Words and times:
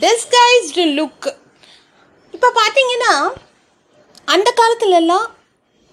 Disguised 0.00 0.84
look 0.98 1.28
இப்போ 2.34 2.52
பார்த்தீங்கன்னா 2.54 3.12
அந்த 4.24 4.52
காலத்துலலாம் 4.56 5.26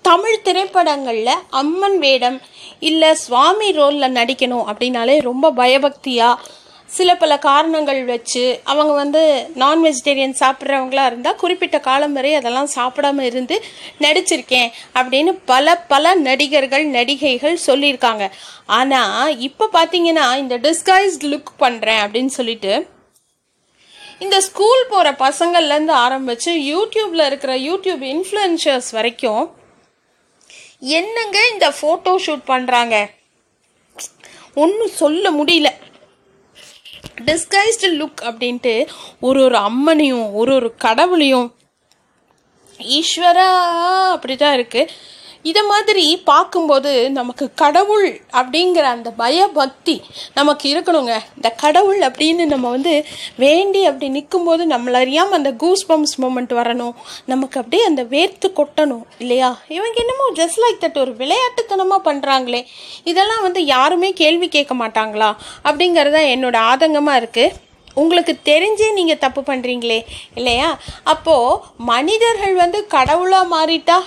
தமிழ் 0.02 0.42
திரைப்படங்களில் 0.42 1.36
அம்மன் 1.50 2.00
வேடம் 2.00 2.42
இல்லை 2.80 3.16
சுவாமி 3.16 3.72
ரோலில் 3.72 4.16
நடிக்கணும் 4.16 4.68
அப்படின்னாலே 4.68 5.22
ரொம்ப 5.22 5.52
பயபக்தியாக 5.52 6.42
சில 6.90 7.16
பல 7.16 7.38
காரணங்கள் 7.38 8.06
வச்சு 8.06 8.62
அவங்க 8.64 8.94
வந்து 8.94 9.22
நான் 9.56 9.84
வெஜிடேரியன் 9.84 10.36
சாப்பிட்றவங்களா 10.40 11.06
இருந்தால் 11.06 11.36
குறிப்பிட்ட 11.36 11.80
காலம் 11.80 12.14
வரை 12.14 12.36
அதெல்லாம் 12.36 12.70
சாப்பிடாம 12.76 13.22
இருந்து 13.22 13.64
நடிச்சிருக்கேன் 14.00 14.70
அப்படின்னு 14.96 15.40
பல 15.46 15.76
பல 15.78 16.16
நடிகர்கள் 16.16 16.86
நடிகைகள் 16.86 17.58
சொல்லியிருக்காங்க. 17.66 18.32
ஆனால் 18.66 19.40
இப்போ 19.40 19.70
பார்த்தீங்கன்னா 19.74 20.38
இந்த 20.38 20.58
டிஸ்கைஸ்ட் 20.58 21.24
லுக் 21.24 21.52
பண்ணுறேன் 21.60 22.04
அப்படின்னு 22.04 22.26
சொல்லிட்டு 22.26 22.88
இந்த 24.24 24.38
ஸ்கூல் 24.42 24.82
போகிற 24.90 25.12
பசங்கள்லேருந்து 25.20 25.96
ஆரம்பித்து 26.06 26.52
யூடியூப்பில் 26.66 27.26
இருக்கிற 27.26 27.54
யூடியூப் 27.60 28.04
இன்ஃப்ளூயன்சர்ஸ் 28.14 28.90
வரைக்கும் 28.92 29.44
என்னங்க 30.94 31.38
இந்த 31.52 31.68
ஃபோட்டோ 31.78 32.14
ஷூட் 32.26 32.46
பண்ணுறாங்க 32.48 32.96
ஒன்றும் 34.54 34.94
சொல்ல 34.96 35.32
முடியல. 35.32 35.70
டிஸ்கைஸ்டு 37.26 37.90
லுக் 38.00 38.22
அப்படின்ட்டு 38.24 38.74
ஒரு 39.20 39.44
ஒரு 39.44 39.58
அம்மனையும் 39.58 40.32
ஒரு 40.32 40.54
ஒரு 40.54 40.70
கடவுளையும் 40.76 41.48
ஈஸ்வரா 42.80 43.48
அப்படி 44.12 44.36
தான் 44.36 44.56
இருக்குது 44.56 44.92
இதை 45.50 45.62
மாதிரி 45.72 46.06
பார்க்கும்போது 46.30 46.92
நமக்கு 47.18 47.46
கடவுள் 47.62 48.08
அப்படிங்கிற 48.40 48.86
அந்த 48.96 49.10
பயபக்தி 49.22 49.96
நமக்கு 50.38 50.66
இருக்கணுங்க. 50.74 51.14
இந்த 51.38 51.50
கடவுள் 51.64 52.02
அப்படின்னு 52.08 52.46
நம்ம 52.54 52.70
வந்து 52.76 52.94
வேண்டி 53.44 53.82
அப்படி 53.90 54.10
நிற்கும்போது 54.18 54.66
நம்மள 54.74 55.02
அறியாமல் 55.04 55.40
அந்த 55.40 55.52
கூஸ் 55.64 55.86
பம்ப்ஸ் 55.90 56.18
மூமெண்ட் 56.24 56.54
வரணும். 56.60 56.96
நமக்கு 57.34 57.60
அப்படியே 57.62 57.84
அந்த 57.92 58.06
வேர்த்து 58.14 58.50
கொட்டணும் 58.60 59.04
இல்லையா? 59.24 59.52
இவங்க 59.78 60.00
என்னமோ 60.06 60.28
ஜஸ்ட் 60.40 60.62
லைக் 60.64 60.82
தட் 60.86 61.02
ஒரு 61.04 61.14
விளையாட்டுத்தனமாக 61.24 62.08
பண்ணுறாங்களே 62.10 62.64
இதெல்லாம் 63.12 63.46
வந்து 63.48 63.64
யாருமே 63.76 64.12
கேள்வி 64.24 64.50
கேட்க 64.58 64.76
மாட்டாங்களா? 64.84 65.30
அப்படிங்கிறது 65.68 66.18
தான் 66.18 66.32
என்னோட 66.36 66.58
ஆதங்கமாக 66.72 67.22
இருக்குது 67.22 67.56
உங்களுக்கு 68.02 68.34
தெரிஞ்சே 68.50 68.88
நீங்கள் 68.98 69.20
தப்பு 69.24 69.42
பண்ணுறீங்களே 69.48 69.98
இல்லையா? 70.40 70.70
அப்போது 71.14 71.60
மனிதர்கள் 71.92 72.56
வந்து 72.62 72.80
கடவுளாக 72.94 73.52
மாறிட்டா 73.56 73.98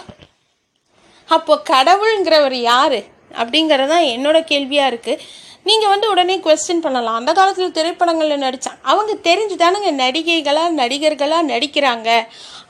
அப்போ 1.29 1.55
கடவுளுங்கிறவர் 1.73 2.57
யார்? 2.71 2.99
அப்படிங்கிறது 3.41 3.93
தான் 3.93 4.07
என்னோட 4.15 4.39
கேள்வியாக 4.51 4.91
இருக்குது 4.93 5.23
நீங்கள் 5.69 5.93
வந்து 5.93 6.07
உடனே 6.13 6.35
கொஸ்டின் 6.45 6.83
பண்ணலாம். 6.85 7.17
அந்த 7.21 7.31
காலத்தில் 7.39 7.73
திரைப்படங்களில் 7.79 8.45
நடித்தான் 8.45 8.81
அவங்க 8.91 9.13
தெரிஞ்சு 9.29 9.57
தானேங்க 9.63 9.91
நடிகைகளாக 10.03 10.77
நடிகர்களாக 10.81 11.49
நடிக்கிறாங்க. 11.53 12.09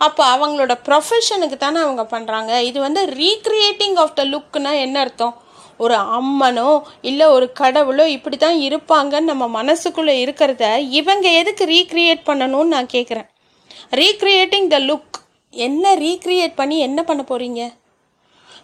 அப்போ 0.07 0.23
அவங்களோட 0.35 0.75
ப்ரொஃபஷனுக்கு 0.87 1.57
தானே 1.65 1.79
அவங்க 1.87 2.05
பண்ணுறாங்க 2.15 2.53
இது 2.69 2.79
வந்து 2.87 3.03
ரீக்ரியேட்டிங் 3.21 3.99
ஆஃப் 4.05 4.17
த 4.21 4.25
லுக்குன்னா 4.33 4.73
என்ன 4.85 4.97
அர்த்தம்? 5.05 5.35
ஒரு 5.85 5.97
அம்மனோ 6.19 6.71
இல்லை 7.11 7.27
ஒரு 7.37 7.47
கடவுளோ 7.61 8.05
இப்படி 8.17 8.37
தான் 8.37 8.59
இருப்பாங்கன்னு 8.67 9.31
நம்ம 9.33 9.47
மனசுக்குள்ளே 9.59 10.15
இருக்கிறத 10.25 10.65
இவங்க 11.01 11.27
எதுக்கு 11.41 11.65
ரீக்ரியேட் 11.75 12.23
பண்ணணும்னு 12.29 12.75
நான் 12.77 12.95
கேட்குறேன் 12.95 13.29
ரீக்ரியேட்டிங் 14.01 14.69
த 14.75 14.79
லுக் 14.91 15.19
என்ன 15.55 15.95
ரீக்ரியேட் 16.05 16.55
பண்ணி 16.61 16.79
என்ன 16.89 17.01
பண்ண 17.03 17.23
போகிறீங்க 17.23 17.61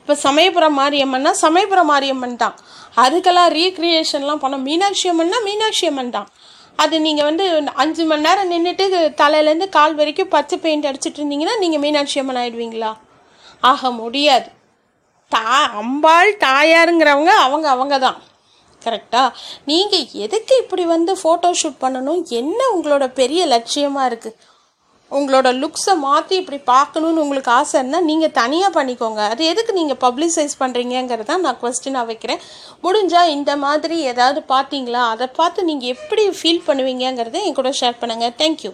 இப்போ 0.03 0.15
சமயபுரம் 0.27 0.77
மாரியம்மன்னா 0.79 1.33
சமயபுரம் 1.43 1.91
மாரியம்மன் 1.91 2.41
தான். 2.41 2.57
அதுக்கெல்லாம் 3.03 3.51
ரீக்ரியேஷன்லாம் 3.59 4.41
பண்ண 4.45 4.57
மீனாட்சி 4.69 5.07
அம்மன்னா 5.11 5.39
மீனாட்சி 5.49 5.85
அம்மன் 5.91 6.11
தான். 6.17 6.29
அது 6.83 6.97
நீங்கள் 7.05 7.29
வந்து 7.29 7.45
அஞ்சு 7.83 8.05
மணி 8.11 8.25
நேரம் 8.27 8.51
நின்றுட்டு 8.53 8.87
தலையிலேருந்து 9.21 9.69
கால் 9.77 9.95
வரைக்கும் 10.01 10.33
பச்சை 10.35 10.57
பெயிண்ட் 10.65 10.89
அடிச்சிட்டு 10.91 11.21
இருந்தீங்கன்னா 11.21 11.55
நீங்கள் 11.63 11.83
மீனாட்சி 11.85 12.19
அம்மன் 12.23 12.41
ஆயிடுவீங்களா? 12.43 12.91
ஆக 13.71 13.91
முடியாது. 14.01 14.49
தா 15.33 15.47
அம்பாள் 15.81 16.31
தாயாருங்கிறவங்க 16.47 17.33
அவங்க 17.47 17.67
அவங்க 17.75 17.97
தான். 18.07 18.19
கரெக்டாக 18.83 19.29
நீங்கள் 19.71 20.09
எதுக்கு 20.25 20.55
இப்படி 20.63 20.85
வந்து 20.95 21.13
ஃபோட்டோ 21.21 21.51
ஷூட் 21.61 21.83
பண்ணணும்? 21.85 22.23
என்ன 22.41 22.61
உங்களோட 22.75 23.05
பெரிய 23.21 23.43
லட்சியமாக 23.55 24.09
இருக்குது 24.11 24.37
உங்களோட 25.19 25.49
லுக்ஸை 25.63 25.95
மாற்றி 26.05 26.35
இப்படி 26.41 26.59
பார்க்கணுன்னு 26.73 27.23
உங்களுக்கு 27.25 27.51
ஆசை 27.59 27.75
இருந்தால் 27.81 28.07
நீங்கள் 28.11 28.35
தனியாக 28.41 28.73
பண்ணிக்கோங்க. 28.79 29.23
அது 29.33 29.43
எதுக்கு 29.53 29.73
நீங்கள் 29.81 30.01
பப்ளிசைஸ் 30.05 30.55
பண்ணுறீங்கிறத 30.63 31.39
நான் 31.47 31.61
கொஸ்டினாக 31.63 32.09
வைக்கிறேன். 32.11 32.41
முடிஞ்சால் 32.85 33.33
இந்த 33.37 33.55
மாதிரி 33.67 33.99
ஏதாவது 34.13 34.43
பார்த்தீங்களா? 34.55 35.03
அதை 35.15 35.29
பார்த்து 35.41 35.69
நீங்கள் 35.71 35.93
எப்படி 35.97 36.25
ஃபீல் 36.41 36.65
பண்ணுவீங்கங்கிறத 36.69 37.45
என் 37.49 37.61
கூட 37.61 37.73
ஷேர் 37.81 38.01
பண்ணுங்கள் 38.05 38.35
தேங்க்யூ 38.43 38.73